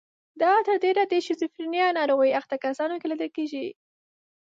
[0.41, 3.67] دا تر ډېره د شیزوفرنیا ناروغۍ اخته کسانو کې لیدل کیږي.